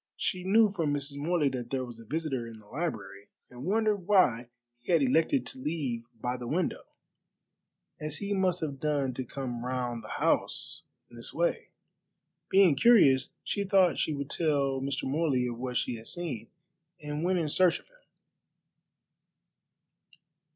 [0.17, 1.17] She knew from Mrs.
[1.19, 4.47] Morley that there was a visitor in the library, and wondered why
[4.79, 6.85] he had elected to leave by the window,
[7.99, 11.67] as he must have done to come round the house in this way.
[12.49, 15.03] Being curious, she thought she would tell Mr.
[15.03, 16.47] Morley of what she had seen,
[16.99, 17.97] and went in search of him.